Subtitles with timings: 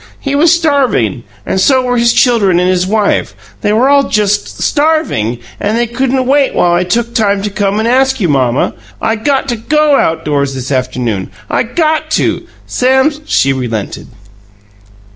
[0.19, 3.35] He was starving and so were his children and his wife.
[3.61, 7.77] They were all just STARVING and they couldn't wait while I took time to come
[7.77, 8.73] and ask you, Mamma.
[8.99, 11.29] I got to GO outdoors this afternoon.
[11.51, 12.47] I GOT to!
[12.65, 14.07] Sam's" She relented.